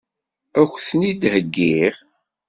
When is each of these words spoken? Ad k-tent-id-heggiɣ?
Ad 0.59 0.67
k-tent-id-heggiɣ? 0.73 1.93